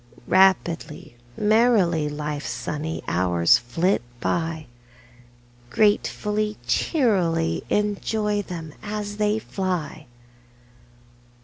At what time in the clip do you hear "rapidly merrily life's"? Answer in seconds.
0.25-2.49